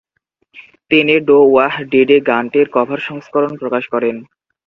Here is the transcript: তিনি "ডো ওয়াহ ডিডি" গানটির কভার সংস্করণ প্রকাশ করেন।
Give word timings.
তিনি 0.91 1.13
"ডো 1.27 1.37
ওয়াহ 1.47 1.73
ডিডি" 1.91 2.17
গানটির 2.29 2.67
কভার 2.75 2.99
সংস্করণ 3.07 3.51
প্রকাশ 3.61 3.83
করেন। 3.93 4.15